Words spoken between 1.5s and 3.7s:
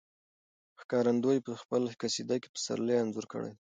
خپله قصیده کې د پسرلي انځور کړی دی.